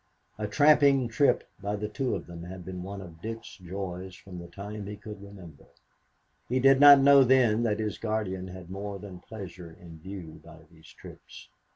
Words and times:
A 0.39 0.47
tramping 0.47 1.07
trip 1.07 1.47
by 1.61 1.75
the 1.75 1.87
two 1.87 2.15
of 2.15 2.25
them 2.25 2.41
had 2.45 2.65
been 2.65 2.81
one 2.81 3.01
of 3.01 3.21
Dick's 3.21 3.57
joys 3.57 4.15
from 4.15 4.39
the 4.39 4.47
time 4.47 4.87
he 4.87 4.95
could 4.95 5.21
remember. 5.21 5.65
He 6.49 6.59
did 6.59 6.79
not 6.79 6.97
know 6.99 7.23
then 7.23 7.61
that 7.61 7.77
his 7.79 7.99
guardian 7.99 8.47
had 8.47 8.71
more 8.71 8.97
than 8.97 9.19
pleasure 9.19 9.71
in 9.79 9.99
view 9.99 10.41
by 10.43 10.61
these 10.71 10.87
trips. 10.87 11.49